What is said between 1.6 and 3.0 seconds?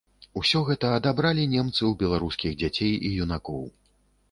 ў беларускіх дзяцей